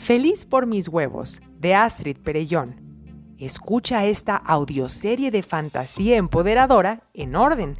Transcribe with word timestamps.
Feliz 0.00 0.46
por 0.46 0.66
mis 0.66 0.88
huevos, 0.88 1.42
de 1.58 1.74
Astrid 1.74 2.16
Perellón. 2.16 3.34
Escucha 3.38 4.06
esta 4.06 4.34
audioserie 4.34 5.30
de 5.30 5.42
fantasía 5.42 6.16
empoderadora 6.16 7.02
en 7.12 7.36
orden, 7.36 7.76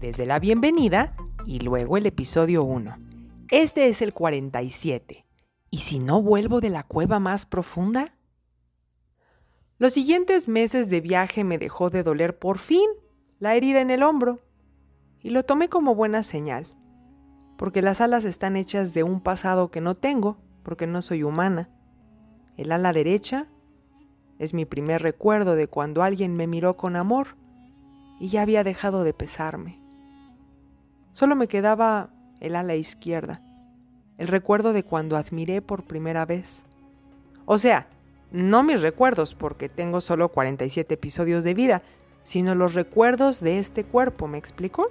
desde 0.00 0.26
la 0.26 0.40
bienvenida 0.40 1.14
y 1.46 1.60
luego 1.60 1.96
el 1.96 2.06
episodio 2.06 2.64
1. 2.64 2.98
Este 3.52 3.86
es 3.86 4.02
el 4.02 4.12
47. 4.12 5.24
¿Y 5.70 5.78
si 5.78 6.00
no 6.00 6.20
vuelvo 6.20 6.60
de 6.60 6.70
la 6.70 6.82
cueva 6.82 7.20
más 7.20 7.46
profunda? 7.46 8.16
Los 9.78 9.92
siguientes 9.92 10.48
meses 10.48 10.90
de 10.90 11.00
viaje 11.00 11.44
me 11.44 11.56
dejó 11.56 11.88
de 11.88 12.02
doler 12.02 12.36
por 12.36 12.58
fin 12.58 12.90
la 13.38 13.54
herida 13.54 13.80
en 13.80 13.90
el 13.90 14.02
hombro 14.02 14.40
y 15.20 15.30
lo 15.30 15.44
tomé 15.44 15.68
como 15.68 15.94
buena 15.94 16.24
señal, 16.24 16.66
porque 17.56 17.80
las 17.80 18.00
alas 18.00 18.24
están 18.24 18.56
hechas 18.56 18.92
de 18.92 19.04
un 19.04 19.20
pasado 19.20 19.70
que 19.70 19.80
no 19.80 19.94
tengo 19.94 20.49
porque 20.62 20.86
no 20.86 21.02
soy 21.02 21.22
humana. 21.22 21.68
El 22.56 22.72
ala 22.72 22.92
derecha 22.92 23.46
es 24.38 24.54
mi 24.54 24.64
primer 24.64 25.02
recuerdo 25.02 25.54
de 25.54 25.68
cuando 25.68 26.02
alguien 26.02 26.34
me 26.34 26.46
miró 26.46 26.76
con 26.76 26.96
amor 26.96 27.36
y 28.18 28.28
ya 28.28 28.42
había 28.42 28.64
dejado 28.64 29.04
de 29.04 29.14
pesarme. 29.14 29.80
Solo 31.12 31.36
me 31.36 31.48
quedaba 31.48 32.10
el 32.40 32.56
ala 32.56 32.74
izquierda, 32.74 33.42
el 34.18 34.28
recuerdo 34.28 34.72
de 34.72 34.84
cuando 34.84 35.16
admiré 35.16 35.60
por 35.62 35.84
primera 35.84 36.24
vez. 36.24 36.64
O 37.46 37.58
sea, 37.58 37.88
no 38.30 38.62
mis 38.62 38.80
recuerdos 38.80 39.34
porque 39.34 39.68
tengo 39.68 40.00
solo 40.00 40.28
47 40.28 40.94
episodios 40.94 41.44
de 41.44 41.54
vida, 41.54 41.82
sino 42.22 42.54
los 42.54 42.74
recuerdos 42.74 43.40
de 43.40 43.58
este 43.58 43.84
cuerpo, 43.84 44.28
¿me 44.28 44.38
explico? 44.38 44.90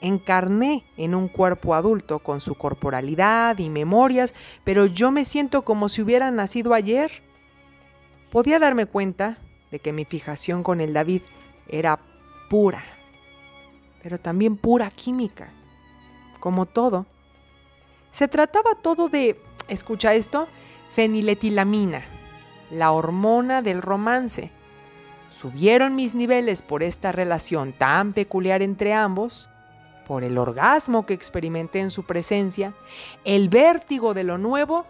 Encarné 0.00 0.84
en 0.96 1.14
un 1.14 1.28
cuerpo 1.28 1.74
adulto 1.74 2.18
con 2.18 2.40
su 2.40 2.54
corporalidad 2.54 3.58
y 3.58 3.70
memorias, 3.70 4.34
pero 4.64 4.86
yo 4.86 5.10
me 5.10 5.24
siento 5.24 5.62
como 5.62 5.88
si 5.88 6.02
hubiera 6.02 6.30
nacido 6.30 6.74
ayer. 6.74 7.22
Podía 8.30 8.58
darme 8.58 8.86
cuenta 8.86 9.38
de 9.70 9.78
que 9.78 9.92
mi 9.92 10.04
fijación 10.04 10.62
con 10.62 10.80
el 10.80 10.92
David 10.92 11.22
era 11.68 11.98
pura, 12.48 12.82
pero 14.02 14.18
también 14.18 14.56
pura 14.56 14.90
química, 14.90 15.50
como 16.40 16.66
todo. 16.66 17.06
Se 18.10 18.28
trataba 18.28 18.74
todo 18.80 19.08
de, 19.08 19.38
escucha 19.68 20.14
esto, 20.14 20.48
feniletilamina, 20.90 22.04
la 22.70 22.92
hormona 22.92 23.62
del 23.62 23.82
romance. 23.82 24.50
Subieron 25.30 25.94
mis 25.94 26.14
niveles 26.14 26.62
por 26.62 26.82
esta 26.82 27.12
relación 27.12 27.72
tan 27.72 28.14
peculiar 28.14 28.62
entre 28.62 28.94
ambos 28.94 29.50
por 30.08 30.24
el 30.24 30.38
orgasmo 30.38 31.04
que 31.04 31.12
experimenté 31.12 31.80
en 31.80 31.90
su 31.90 32.04
presencia, 32.04 32.74
el 33.26 33.50
vértigo 33.50 34.14
de 34.14 34.24
lo 34.24 34.38
nuevo, 34.38 34.86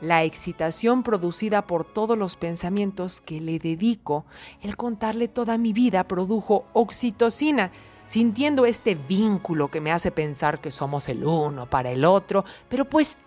la 0.00 0.24
excitación 0.24 1.02
producida 1.02 1.66
por 1.66 1.84
todos 1.84 2.16
los 2.16 2.36
pensamientos 2.36 3.20
que 3.20 3.40
le 3.40 3.58
dedico, 3.58 4.24
el 4.62 4.76
contarle 4.78 5.28
toda 5.28 5.58
mi 5.58 5.74
vida 5.74 6.08
produjo 6.08 6.64
oxitocina, 6.72 7.70
sintiendo 8.06 8.64
este 8.64 8.94
vínculo 8.94 9.70
que 9.70 9.82
me 9.82 9.92
hace 9.92 10.10
pensar 10.10 10.60
que 10.60 10.70
somos 10.70 11.06
el 11.10 11.22
uno 11.22 11.68
para 11.68 11.90
el 11.90 12.06
otro, 12.06 12.44
pero 12.70 12.86
pues 12.86 13.18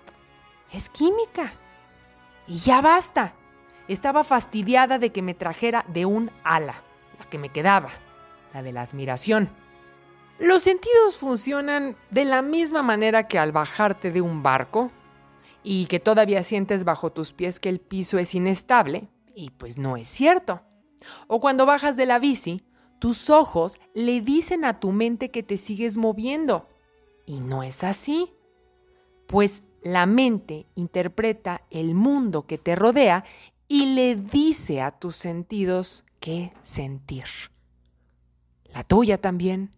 es 0.73 0.89
química. 0.89 1.53
Y 2.47 2.55
ya 2.55 2.81
basta. 2.81 3.35
Estaba 3.87 4.23
fastidiada 4.23 4.97
de 4.97 5.11
que 5.11 5.21
me 5.21 5.35
trajera 5.35 5.85
de 5.87 6.07
un 6.07 6.31
ala, 6.43 6.81
la 7.19 7.25
que 7.29 7.37
me 7.37 7.49
quedaba, 7.49 7.89
la 8.51 8.63
de 8.63 8.73
la 8.73 8.81
admiración. 8.81 9.49
Los 10.39 10.63
sentidos 10.63 11.17
funcionan 11.17 11.95
de 12.11 12.25
la 12.25 12.41
misma 12.41 12.81
manera 12.81 13.27
que 13.27 13.39
al 13.39 13.53
bajarte 13.53 14.11
de 14.11 14.21
un 14.21 14.43
barco 14.43 14.91
y 15.63 15.85
que 15.85 15.99
todavía 15.99 16.43
sientes 16.43 16.83
bajo 16.83 17.11
tus 17.11 17.31
pies 17.31 17.59
que 17.59 17.69
el 17.69 17.79
piso 17.79 18.17
es 18.19 18.35
inestable, 18.35 19.07
y 19.33 19.49
pues 19.51 19.77
no 19.77 19.95
es 19.97 20.07
cierto. 20.09 20.61
O 21.27 21.39
cuando 21.39 21.65
bajas 21.65 21.95
de 21.95 22.05
la 22.05 22.19
bici, 22.19 22.63
tus 22.99 23.29
ojos 23.29 23.79
le 23.93 24.21
dicen 24.21 24.65
a 24.65 24.79
tu 24.79 24.91
mente 24.91 25.31
que 25.31 25.41
te 25.41 25.57
sigues 25.57 25.97
moviendo, 25.97 26.67
y 27.25 27.39
no 27.39 27.63
es 27.63 27.83
así. 27.83 28.31
Pues 29.27 29.63
la 29.81 30.05
mente 30.05 30.67
interpreta 30.75 31.61
el 31.71 31.95
mundo 31.95 32.45
que 32.45 32.57
te 32.57 32.75
rodea 32.75 33.23
y 33.67 33.95
le 33.95 34.15
dice 34.15 34.81
a 34.81 34.91
tus 34.91 35.15
sentidos 35.15 36.05
qué 36.19 36.53
sentir. 36.61 37.25
La 38.73 38.83
tuya 38.83 39.19
también. 39.19 39.71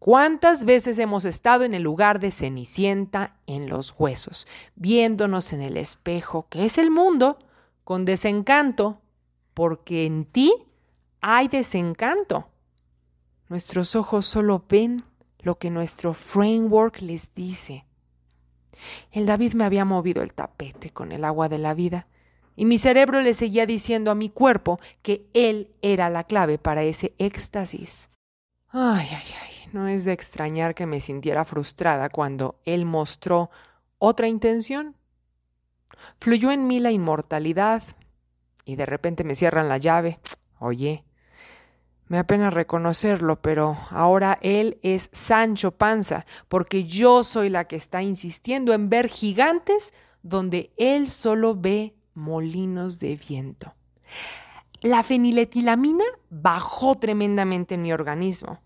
¿Cuántas 0.00 0.64
veces 0.64 0.98
hemos 0.98 1.26
estado 1.26 1.62
en 1.62 1.74
el 1.74 1.82
lugar 1.82 2.20
de 2.20 2.30
Cenicienta 2.30 3.36
en 3.46 3.68
los 3.68 3.94
huesos, 3.98 4.48
viéndonos 4.74 5.52
en 5.52 5.60
el 5.60 5.76
espejo, 5.76 6.46
que 6.48 6.64
es 6.64 6.78
el 6.78 6.90
mundo, 6.90 7.38
con 7.84 8.06
desencanto, 8.06 9.02
porque 9.52 10.06
en 10.06 10.24
ti 10.24 10.54
hay 11.20 11.48
desencanto? 11.48 12.48
Nuestros 13.50 13.94
ojos 13.94 14.24
solo 14.24 14.64
ven 14.66 15.04
lo 15.40 15.58
que 15.58 15.68
nuestro 15.68 16.14
framework 16.14 17.02
les 17.02 17.34
dice. 17.34 17.84
El 19.12 19.26
David 19.26 19.52
me 19.52 19.64
había 19.64 19.84
movido 19.84 20.22
el 20.22 20.32
tapete 20.32 20.88
con 20.88 21.12
el 21.12 21.26
agua 21.26 21.50
de 21.50 21.58
la 21.58 21.74
vida 21.74 22.06
y 22.56 22.64
mi 22.64 22.78
cerebro 22.78 23.20
le 23.20 23.34
seguía 23.34 23.66
diciendo 23.66 24.10
a 24.10 24.14
mi 24.14 24.30
cuerpo 24.30 24.80
que 25.02 25.28
él 25.34 25.74
era 25.82 26.08
la 26.08 26.24
clave 26.24 26.56
para 26.56 26.84
ese 26.84 27.14
éxtasis. 27.18 28.08
Ay, 28.68 29.06
ay, 29.10 29.34
ay. 29.39 29.39
No 29.72 29.86
es 29.86 30.04
de 30.04 30.12
extrañar 30.12 30.74
que 30.74 30.86
me 30.86 31.00
sintiera 31.00 31.44
frustrada 31.44 32.08
cuando 32.08 32.60
él 32.64 32.84
mostró 32.84 33.50
otra 33.98 34.26
intención. 34.26 34.96
Fluyó 36.18 36.50
en 36.50 36.66
mí 36.66 36.80
la 36.80 36.90
inmortalidad 36.90 37.82
y 38.64 38.76
de 38.76 38.86
repente 38.86 39.24
me 39.24 39.34
cierran 39.34 39.68
la 39.68 39.78
llave. 39.78 40.18
Oye, 40.58 41.04
me 42.06 42.18
apena 42.18 42.50
reconocerlo, 42.50 43.40
pero 43.40 43.78
ahora 43.90 44.38
él 44.42 44.78
es 44.82 45.10
Sancho 45.12 45.70
Panza, 45.70 46.26
porque 46.48 46.84
yo 46.84 47.22
soy 47.22 47.50
la 47.50 47.66
que 47.66 47.76
está 47.76 48.02
insistiendo 48.02 48.72
en 48.72 48.90
ver 48.90 49.08
gigantes 49.08 49.94
donde 50.22 50.72
él 50.76 51.10
solo 51.10 51.54
ve 51.54 51.94
molinos 52.14 52.98
de 52.98 53.16
viento. 53.16 53.74
La 54.82 55.02
feniletilamina 55.02 56.04
bajó 56.30 56.96
tremendamente 56.96 57.76
en 57.76 57.82
mi 57.82 57.92
organismo. 57.92 58.60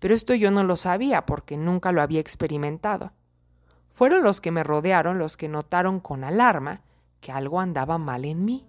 Pero 0.00 0.14
esto 0.14 0.34
yo 0.34 0.50
no 0.50 0.64
lo 0.64 0.76
sabía 0.76 1.24
porque 1.26 1.56
nunca 1.56 1.92
lo 1.92 2.02
había 2.02 2.20
experimentado. 2.20 3.12
Fueron 3.90 4.24
los 4.24 4.40
que 4.40 4.50
me 4.50 4.64
rodearon 4.64 5.18
los 5.18 5.36
que 5.36 5.48
notaron 5.48 6.00
con 6.00 6.24
alarma 6.24 6.82
que 7.20 7.32
algo 7.32 7.60
andaba 7.60 7.98
mal 7.98 8.24
en 8.24 8.44
mí. 8.44 8.66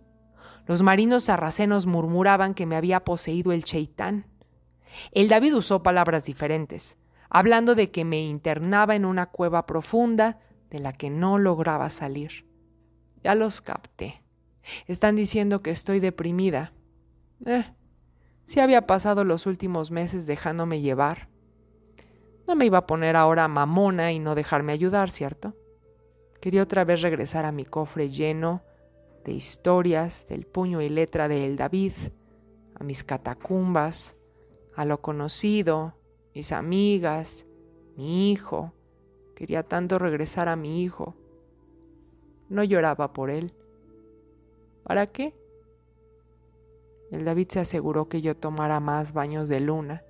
Los 0.67 0.83
marinos 0.83 1.23
sarracenos 1.25 1.85
murmuraban 1.85 2.53
que 2.53 2.65
me 2.65 2.75
había 2.75 3.03
poseído 3.03 3.51
el 3.51 3.63
cheitán. 3.63 4.27
El 5.11 5.29
David 5.29 5.55
usó 5.55 5.83
palabras 5.83 6.25
diferentes, 6.25 6.97
hablando 7.29 7.75
de 7.75 7.91
que 7.91 8.03
me 8.03 8.21
internaba 8.21 8.95
en 8.95 9.05
una 9.05 9.27
cueva 9.27 9.65
profunda 9.65 10.39
de 10.69 10.79
la 10.79 10.91
que 10.91 11.09
no 11.09 11.37
lograba 11.37 11.89
salir. 11.89 12.45
Ya 13.23 13.35
los 13.35 13.61
capté. 13.61 14.21
Están 14.87 15.15
diciendo 15.15 15.61
que 15.61 15.71
estoy 15.71 15.99
deprimida. 15.99 16.73
Eh, 17.45 17.65
si 18.51 18.59
había 18.59 18.85
pasado 18.85 19.23
los 19.23 19.45
últimos 19.45 19.91
meses 19.91 20.27
dejándome 20.27 20.81
llevar. 20.81 21.29
No 22.49 22.57
me 22.57 22.65
iba 22.65 22.79
a 22.79 22.85
poner 22.85 23.15
ahora 23.15 23.47
mamona 23.47 24.11
y 24.11 24.19
no 24.19 24.35
dejarme 24.35 24.73
ayudar, 24.73 25.09
¿cierto? 25.09 25.55
Quería 26.41 26.63
otra 26.63 26.83
vez 26.83 27.01
regresar 27.01 27.45
a 27.45 27.53
mi 27.53 27.63
cofre 27.63 28.09
lleno 28.09 28.61
de 29.23 29.31
historias 29.31 30.27
del 30.27 30.45
puño 30.45 30.81
y 30.81 30.89
letra 30.89 31.29
de 31.29 31.45
El 31.45 31.55
David, 31.55 31.93
a 32.77 32.83
mis 32.83 33.05
catacumbas, 33.05 34.17
a 34.75 34.83
lo 34.83 34.99
conocido, 34.99 35.95
mis 36.35 36.51
amigas, 36.51 37.47
mi 37.95 38.33
hijo. 38.33 38.73
Quería 39.33 39.63
tanto 39.63 39.97
regresar 39.97 40.49
a 40.49 40.57
mi 40.57 40.83
hijo. 40.83 41.15
No 42.49 42.65
lloraba 42.65 43.13
por 43.13 43.29
él. 43.29 43.53
¿Para 44.83 45.07
qué? 45.07 45.40
El 47.11 47.25
David 47.25 47.49
se 47.49 47.59
aseguró 47.59 48.07
que 48.07 48.21
yo 48.21 48.37
tomara 48.37 48.79
más 48.79 49.11
baños 49.11 49.49
de 49.49 49.59
luna, 49.59 50.03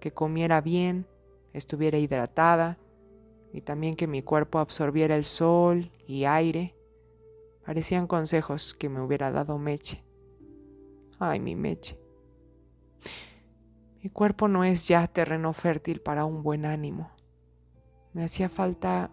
que 0.00 0.12
comiera 0.12 0.60
bien, 0.60 1.06
estuviera 1.52 1.96
hidratada 1.96 2.76
y 3.52 3.60
también 3.60 3.94
que 3.94 4.08
mi 4.08 4.20
cuerpo 4.20 4.58
absorbiera 4.58 5.14
el 5.14 5.24
sol 5.24 5.92
y 6.08 6.24
aire. 6.24 6.74
Parecían 7.64 8.08
consejos 8.08 8.74
que 8.74 8.88
me 8.88 9.00
hubiera 9.00 9.30
dado 9.30 9.58
Meche. 9.58 10.04
Ay, 11.20 11.38
mi 11.38 11.54
Meche. 11.54 11.98
Mi 14.02 14.10
cuerpo 14.10 14.48
no 14.48 14.64
es 14.64 14.88
ya 14.88 15.06
terreno 15.06 15.52
fértil 15.52 16.00
para 16.00 16.24
un 16.24 16.42
buen 16.42 16.66
ánimo. 16.66 17.12
Me 18.12 18.24
hacía 18.24 18.48
falta 18.48 19.12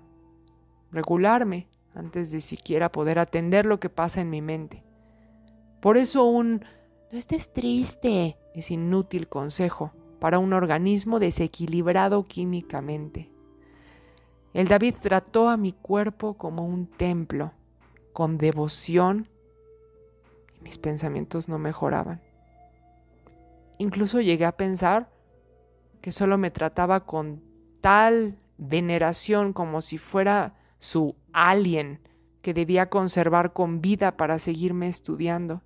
regularme 0.91 1.69
antes 1.93 2.31
de 2.31 2.41
siquiera 2.41 2.91
poder 2.91 3.19
atender 3.19 3.67
lo 3.67 3.79
que 3.79 3.89
pasa 3.89 4.21
en 4.21 4.31
mi 4.31 4.41
mente. 4.41 4.83
Por 5.79 5.97
eso 5.97 6.25
un 6.25 6.65
no 7.11 7.19
estés 7.19 7.51
triste. 7.51 8.37
Es 8.53 8.71
inútil 8.71 9.27
consejo 9.27 9.91
para 10.19 10.39
un 10.39 10.53
organismo 10.53 11.19
desequilibrado 11.19 12.25
químicamente. 12.27 13.31
El 14.53 14.67
David 14.67 14.95
trató 15.01 15.49
a 15.49 15.57
mi 15.57 15.71
cuerpo 15.71 16.33
como 16.35 16.65
un 16.65 16.85
templo, 16.87 17.53
con 18.13 18.37
devoción 18.37 19.29
y 20.59 20.63
mis 20.63 20.77
pensamientos 20.77 21.47
no 21.47 21.57
mejoraban. 21.57 22.21
Incluso 23.77 24.19
llegué 24.19 24.45
a 24.45 24.57
pensar 24.57 25.09
que 26.01 26.11
solo 26.11 26.37
me 26.37 26.51
trataba 26.51 27.05
con 27.05 27.41
tal 27.79 28.37
veneración 28.57 29.53
como 29.53 29.81
si 29.81 29.97
fuera 29.97 30.55
su 30.77 31.15
alien 31.31 31.99
que 32.41 32.53
debía 32.53 32.89
conservar 32.89 33.53
con 33.53 33.81
vida 33.81 34.17
para 34.17 34.39
seguirme 34.39 34.87
estudiando. 34.87 35.61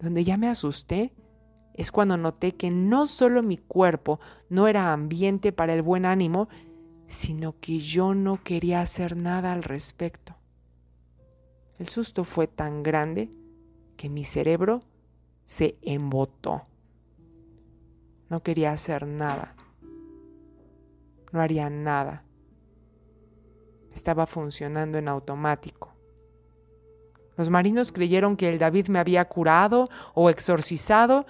Donde 0.00 0.24
ya 0.24 0.36
me 0.36 0.48
asusté 0.48 1.12
es 1.74 1.92
cuando 1.92 2.16
noté 2.16 2.52
que 2.52 2.70
no 2.70 3.06
solo 3.06 3.42
mi 3.42 3.58
cuerpo 3.58 4.18
no 4.48 4.66
era 4.66 4.92
ambiente 4.92 5.52
para 5.52 5.74
el 5.74 5.82
buen 5.82 6.04
ánimo, 6.04 6.48
sino 7.06 7.58
que 7.60 7.78
yo 7.78 8.14
no 8.14 8.42
quería 8.42 8.80
hacer 8.80 9.20
nada 9.20 9.52
al 9.52 9.62
respecto. 9.62 10.36
El 11.78 11.88
susto 11.88 12.24
fue 12.24 12.46
tan 12.46 12.82
grande 12.82 13.30
que 13.96 14.08
mi 14.08 14.24
cerebro 14.24 14.82
se 15.44 15.78
embotó. 15.82 16.66
No 18.28 18.42
quería 18.42 18.72
hacer 18.72 19.06
nada. 19.06 19.54
No 21.32 21.40
haría 21.40 21.68
nada. 21.68 22.24
Estaba 23.94 24.26
funcionando 24.26 24.98
en 24.98 25.08
automático. 25.08 25.99
Los 27.40 27.48
marinos 27.48 27.90
creyeron 27.90 28.36
que 28.36 28.50
el 28.50 28.58
David 28.58 28.88
me 28.88 28.98
había 28.98 29.24
curado 29.24 29.88
o 30.12 30.28
exorcizado 30.28 31.24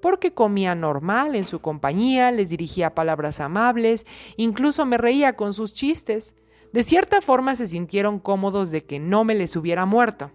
porque 0.00 0.32
comía 0.32 0.76
normal 0.76 1.34
en 1.34 1.44
su 1.44 1.58
compañía, 1.58 2.30
les 2.30 2.50
dirigía 2.50 2.94
palabras 2.94 3.40
amables, 3.40 4.06
incluso 4.36 4.86
me 4.86 4.96
reía 4.96 5.34
con 5.34 5.52
sus 5.52 5.74
chistes. 5.74 6.36
De 6.72 6.84
cierta 6.84 7.20
forma 7.20 7.56
se 7.56 7.66
sintieron 7.66 8.20
cómodos 8.20 8.70
de 8.70 8.84
que 8.84 9.00
no 9.00 9.24
me 9.24 9.34
les 9.34 9.56
hubiera 9.56 9.86
muerto. 9.86 10.30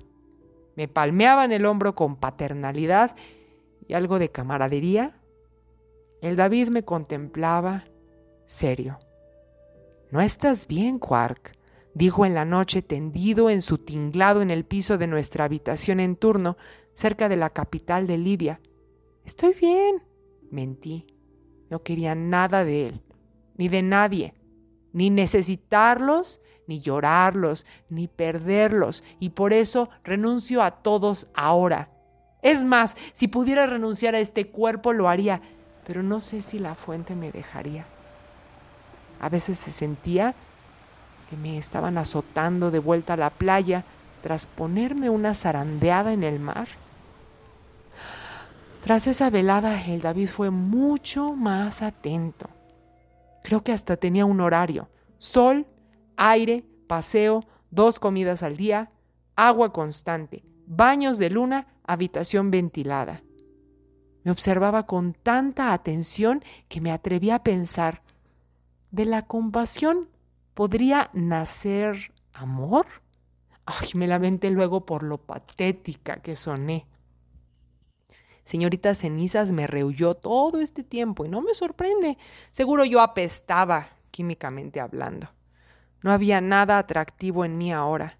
Me 0.75 0.89
palmeaban 0.89 1.53
el 1.53 1.65
hombro 1.65 1.95
con 1.95 2.17
paternalidad 2.17 3.15
y 3.87 3.93
algo 3.93 4.19
de 4.19 4.27
camaradería 4.31 5.15
el 6.19 6.35
David 6.35 6.67
me 6.67 6.83
contemplaba 6.83 7.85
serio. 8.45 8.99
No 10.11 10.19
estás 10.19 10.67
bien, 10.67 10.99
Quark, 10.99 11.53
dijo 11.93 12.25
en 12.25 12.33
la 12.33 12.45
noche 12.45 12.81
tendido 12.81 13.49
en 13.49 13.61
su 13.61 13.77
tinglado 13.77 14.41
en 14.41 14.51
el 14.51 14.65
piso 14.65 14.97
de 14.97 15.07
nuestra 15.07 15.45
habitación 15.45 15.99
en 15.99 16.15
turno, 16.15 16.57
cerca 16.93 17.29
de 17.29 17.37
la 17.37 17.49
capital 17.49 18.07
de 18.07 18.17
Libia. 18.17 18.61
Estoy 19.25 19.53
bien, 19.53 20.03
mentí. 20.49 21.07
No 21.69 21.83
quería 21.83 22.15
nada 22.15 22.65
de 22.65 22.87
él, 22.87 23.01
ni 23.55 23.69
de 23.69 23.81
nadie, 23.81 24.33
ni 24.93 25.09
necesitarlos, 25.09 26.41
ni 26.67 26.79
llorarlos, 26.79 27.65
ni 27.89 28.07
perderlos, 28.07 29.03
y 29.19 29.29
por 29.29 29.53
eso 29.53 29.89
renuncio 30.03 30.61
a 30.61 30.71
todos 30.71 31.27
ahora. 31.33 31.89
Es 32.41 32.63
más, 32.63 32.95
si 33.13 33.27
pudiera 33.27 33.67
renunciar 33.67 34.15
a 34.15 34.19
este 34.19 34.47
cuerpo, 34.47 34.93
lo 34.93 35.07
haría 35.07 35.41
pero 35.85 36.03
no 36.03 36.19
sé 36.19 36.41
si 36.41 36.59
la 36.59 36.75
fuente 36.75 37.15
me 37.15 37.31
dejaría. 37.31 37.85
A 39.19 39.29
veces 39.29 39.59
se 39.59 39.71
sentía 39.71 40.35
que 41.31 41.37
me 41.37 41.57
estaban 41.57 41.97
azotando 41.97 42.71
de 42.71 42.79
vuelta 42.79 43.13
a 43.13 43.17
la 43.17 43.29
playa 43.29 43.85
tras 44.21 44.47
ponerme 44.47 45.09
una 45.09 45.33
zarandeada 45.33 46.11
en 46.11 46.25
el 46.25 46.41
mar. 46.41 46.67
Tras 48.83 49.07
esa 49.07 49.29
velada, 49.29 49.81
el 49.85 50.01
David 50.01 50.27
fue 50.27 50.49
mucho 50.49 51.33
más 51.33 51.83
atento. 51.83 52.49
Creo 53.45 53.63
que 53.63 53.71
hasta 53.71 53.95
tenía 53.95 54.25
un 54.25 54.41
horario. 54.41 54.89
Sol, 55.19 55.67
aire, 56.17 56.65
paseo, 56.87 57.45
dos 57.69 57.97
comidas 57.97 58.43
al 58.43 58.57
día, 58.57 58.91
agua 59.37 59.71
constante, 59.71 60.43
baños 60.67 61.17
de 61.17 61.29
luna, 61.29 61.67
habitación 61.87 62.51
ventilada. 62.51 63.23
Me 64.25 64.31
observaba 64.31 64.85
con 64.85 65.13
tanta 65.13 65.71
atención 65.71 66.43
que 66.67 66.81
me 66.81 66.91
atreví 66.91 67.29
a 67.29 67.41
pensar, 67.41 68.01
¿de 68.91 69.05
la 69.05 69.21
compasión 69.21 70.09
podría 70.53 71.09
nacer 71.13 72.13
amor? 72.33 72.85
Ay, 73.65 73.89
me 73.95 74.07
lamenté 74.07 74.49
luego 74.49 74.85
por 74.85 75.03
lo 75.03 75.17
patética 75.17 76.21
que 76.21 76.35
soné. 76.35 76.87
Señorita 78.43 78.95
Cenizas 78.95 79.51
me 79.51 79.67
rehuyó 79.67 80.15
todo 80.15 80.59
este 80.59 80.83
tiempo 80.83 81.25
y 81.25 81.29
no 81.29 81.41
me 81.41 81.53
sorprende. 81.53 82.17
Seguro 82.51 82.83
yo 82.85 83.01
apestaba, 83.01 83.89
químicamente 84.09 84.79
hablando. 84.79 85.29
No 86.01 86.11
había 86.11 86.41
nada 86.41 86.77
atractivo 86.79 87.45
en 87.45 87.57
mí 87.57 87.71
ahora. 87.71 88.17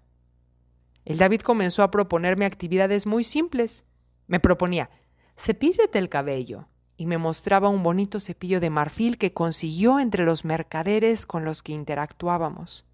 El 1.04 1.18
David 1.18 1.40
comenzó 1.40 1.82
a 1.82 1.90
proponerme 1.90 2.44
actividades 2.44 3.06
muy 3.06 3.24
simples. 3.24 3.84
Me 4.28 4.38
proponía, 4.38 4.88
cepíllate 5.36 5.98
el 5.98 6.08
cabello, 6.08 6.68
y 7.02 7.06
me 7.06 7.18
mostraba 7.18 7.68
un 7.68 7.82
bonito 7.82 8.20
cepillo 8.20 8.60
de 8.60 8.70
marfil 8.70 9.18
que 9.18 9.32
consiguió 9.32 9.98
entre 9.98 10.24
los 10.24 10.44
mercaderes 10.44 11.26
con 11.26 11.44
los 11.44 11.60
que 11.60 11.72
interactuábamos. 11.72 12.86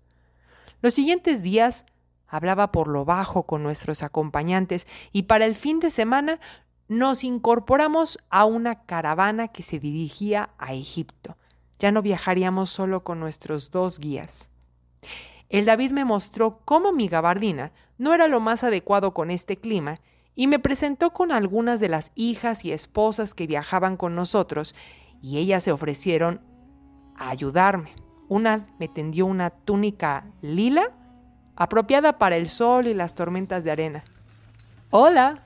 Los 0.81 0.95
siguientes 0.95 1.43
días 1.43 1.85
hablaba 2.27 2.73
por 2.73 2.89
lo 2.89 3.05
bajo 3.05 3.43
con 3.43 3.63
nuestros 3.63 4.03
acompañantes 4.03 4.87
y 5.13 5.25
para 5.25 5.45
el 5.45 5.55
fin 5.55 5.79
de 5.79 5.91
semana 5.91 6.41
nos 6.89 7.23
incorporamos 7.23 8.19
a 8.31 8.47
una 8.47 8.87
caravana 8.87 9.49
que 9.49 9.63
se 9.63 9.79
dirigía 9.79 10.49
a 10.57 10.73
Egipto. 10.73 11.37
Ya 11.79 11.93
no 11.93 12.01
viajaríamos 12.01 12.71
solo 12.71 13.05
con 13.05 13.21
nuestros 13.21 13.71
dos 13.71 13.99
guías. 13.99 14.51
El 15.51 15.67
David 15.67 15.91
me 15.91 16.07
mostró 16.07 16.63
cómo 16.65 16.93
mi 16.93 17.09
gabardina 17.09 17.73
no 17.99 18.15
era 18.15 18.27
lo 18.27 18.41
más 18.41 18.65
adecuado 18.65 19.13
con 19.13 19.31
este 19.31 19.59
clima 19.59 20.01
y 20.39 20.47
me 20.47 20.61
presentó 20.61 21.11
con 21.11 21.33
algunas 21.33 21.81
de 21.81 21.89
las 21.89 22.13
hijas 22.15 22.65
y 22.65 22.71
esposas 22.71 23.35
que 23.35 23.49
viajaban 23.49 23.97
con 23.97 24.15
nosotros, 24.15 24.77
y 25.21 25.39
ellas 25.39 25.65
se 25.65 25.73
ofrecieron 25.73 26.41
a 27.17 27.31
ayudarme. 27.31 27.91
Una 28.29 28.69
me 28.79 28.87
tendió 28.87 29.27
una 29.27 29.51
túnica 29.51 30.27
lila, 30.41 30.93
apropiada 31.57 32.19
para 32.19 32.37
el 32.37 32.49
sol 32.49 32.87
y 32.87 32.95
las 32.95 33.17
tormentas 33.17 33.65
de 33.65 33.73
arena. 33.73 34.05
Hola, 34.91 35.43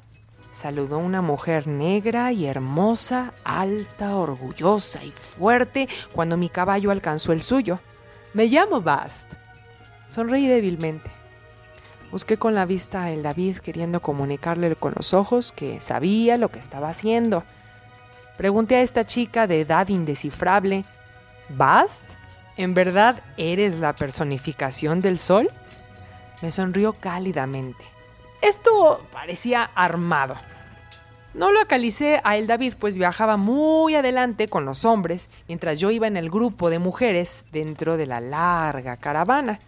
saludó 0.50 0.98
una 0.98 1.22
mujer 1.22 1.66
negra 1.66 2.30
y 2.32 2.44
hermosa, 2.44 3.32
alta, 3.44 4.14
orgullosa 4.14 5.02
y 5.02 5.10
fuerte 5.10 5.88
cuando 6.12 6.36
mi 6.36 6.50
caballo 6.50 6.90
alcanzó 6.90 7.32
el 7.32 7.40
suyo. 7.40 7.80
Me 8.34 8.44
llamo 8.44 8.82
Bast. 8.82 9.32
Sonreí 10.06 10.46
débilmente. 10.46 11.21
Busqué 12.12 12.36
con 12.36 12.54
la 12.54 12.66
vista 12.66 13.04
a 13.04 13.10
el 13.10 13.22
David 13.22 13.56
queriendo 13.56 14.00
comunicarle 14.00 14.76
con 14.76 14.92
los 14.94 15.14
ojos 15.14 15.50
que 15.50 15.80
sabía 15.80 16.36
lo 16.36 16.50
que 16.50 16.58
estaba 16.58 16.90
haciendo. 16.90 17.42
Pregunté 18.36 18.76
a 18.76 18.82
esta 18.82 19.06
chica 19.06 19.46
de 19.46 19.62
edad 19.62 19.88
indescifrable, 19.88 20.84
¿Bast? 21.48 22.04
¿En 22.58 22.74
verdad 22.74 23.22
eres 23.38 23.78
la 23.78 23.94
personificación 23.94 25.00
del 25.00 25.18
sol? 25.18 25.50
Me 26.42 26.50
sonrió 26.50 26.92
cálidamente. 26.92 27.84
Esto 28.42 29.02
parecía 29.10 29.70
armado. 29.74 30.36
No 31.32 31.50
lo 31.50 31.60
acalicé 31.62 32.20
a 32.24 32.36
el 32.36 32.46
David, 32.46 32.74
pues 32.78 32.98
viajaba 32.98 33.38
muy 33.38 33.94
adelante 33.94 34.48
con 34.48 34.66
los 34.66 34.84
hombres, 34.84 35.30
mientras 35.48 35.80
yo 35.80 35.90
iba 35.90 36.08
en 36.08 36.18
el 36.18 36.28
grupo 36.28 36.68
de 36.68 36.78
mujeres 36.78 37.46
dentro 37.52 37.96
de 37.96 38.06
la 38.06 38.20
larga 38.20 38.98
caravana. 38.98 39.60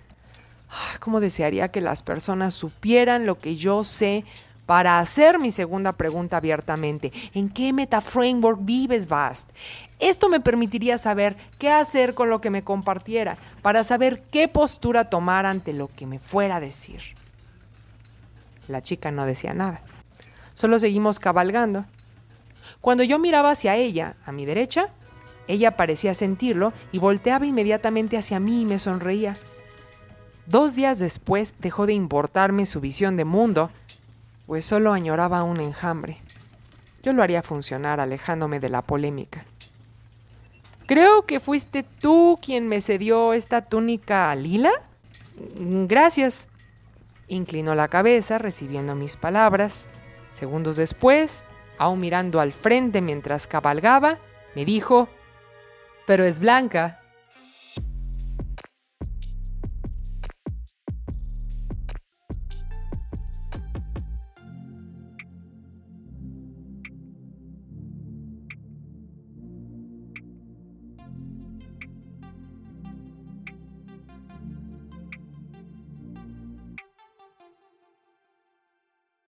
¿Cómo 1.00 1.20
desearía 1.20 1.68
que 1.68 1.80
las 1.80 2.02
personas 2.02 2.54
supieran 2.54 3.26
lo 3.26 3.38
que 3.38 3.56
yo 3.56 3.84
sé 3.84 4.24
para 4.66 4.98
hacer 4.98 5.38
mi 5.38 5.50
segunda 5.50 5.92
pregunta 5.92 6.38
abiertamente? 6.38 7.12
¿En 7.34 7.50
qué 7.50 7.72
metaframework 7.72 8.60
vives, 8.62 9.06
Bast? 9.06 9.50
Esto 9.98 10.28
me 10.28 10.40
permitiría 10.40 10.98
saber 10.98 11.36
qué 11.58 11.70
hacer 11.70 12.14
con 12.14 12.30
lo 12.30 12.40
que 12.40 12.50
me 12.50 12.64
compartiera, 12.64 13.36
para 13.62 13.84
saber 13.84 14.22
qué 14.30 14.48
postura 14.48 15.10
tomar 15.10 15.46
ante 15.46 15.72
lo 15.72 15.88
que 15.88 16.06
me 16.06 16.18
fuera 16.18 16.56
a 16.56 16.60
decir. 16.60 17.00
La 18.68 18.82
chica 18.82 19.10
no 19.10 19.26
decía 19.26 19.54
nada. 19.54 19.80
Solo 20.54 20.78
seguimos 20.78 21.18
cabalgando. 21.18 21.84
Cuando 22.80 23.02
yo 23.02 23.18
miraba 23.18 23.50
hacia 23.50 23.76
ella, 23.76 24.16
a 24.24 24.32
mi 24.32 24.46
derecha, 24.46 24.88
ella 25.48 25.72
parecía 25.76 26.14
sentirlo 26.14 26.72
y 26.92 26.98
volteaba 26.98 27.44
inmediatamente 27.44 28.16
hacia 28.16 28.40
mí 28.40 28.62
y 28.62 28.64
me 28.64 28.78
sonreía. 28.78 29.38
Dos 30.46 30.74
días 30.74 30.98
después 30.98 31.54
dejó 31.58 31.86
de 31.86 31.94
importarme 31.94 32.66
su 32.66 32.80
visión 32.80 33.16
de 33.16 33.24
mundo, 33.24 33.70
pues 34.46 34.64
solo 34.64 34.92
añoraba 34.92 35.42
un 35.42 35.60
enjambre. 35.60 36.18
Yo 37.02 37.12
lo 37.12 37.22
haría 37.22 37.42
funcionar 37.42 38.00
alejándome 38.00 38.60
de 38.60 38.68
la 38.68 38.82
polémica. 38.82 39.44
Creo 40.86 41.24
que 41.24 41.40
fuiste 41.40 41.82
tú 41.82 42.38
quien 42.42 42.68
me 42.68 42.80
cedió 42.80 43.32
esta 43.32 43.62
túnica 43.62 44.34
lila. 44.34 44.70
Gracias. 45.56 46.48
Inclinó 47.28 47.74
la 47.74 47.88
cabeza 47.88 48.36
recibiendo 48.36 48.94
mis 48.94 49.16
palabras. 49.16 49.88
Segundos 50.30 50.76
después, 50.76 51.44
aún 51.78 52.00
mirando 52.00 52.40
al 52.40 52.52
frente 52.52 53.00
mientras 53.00 53.46
cabalgaba, 53.46 54.18
me 54.54 54.64
dijo, 54.64 55.08
pero 56.06 56.24
es 56.24 56.38
blanca. 56.38 57.00